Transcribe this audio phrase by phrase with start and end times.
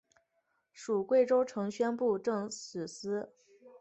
[0.73, 3.31] 属贵州承宣布政使司。